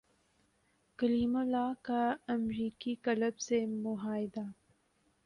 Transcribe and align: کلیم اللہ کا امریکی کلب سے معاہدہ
کلیم 0.99 1.35
اللہ 1.35 1.71
کا 1.81 2.01
امریکی 2.27 2.95
کلب 3.01 3.39
سے 3.39 3.65
معاہدہ 3.65 4.45